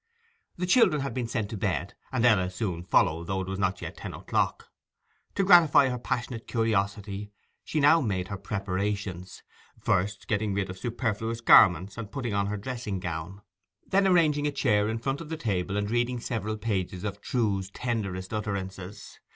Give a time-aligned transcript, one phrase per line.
[0.57, 3.83] The children had been sent to bed, and Ella soon followed, though it was not
[3.83, 4.69] yet ten o'clock.
[5.35, 7.31] To gratify her passionate curiosity
[7.63, 9.43] she now made her preparations,
[9.79, 13.43] first getting rid of superfluous garments and putting on her dressing gown,
[13.85, 17.69] then arranging a chair in front of the table and reading several pages of Trewe's
[17.69, 19.19] tenderest utterances.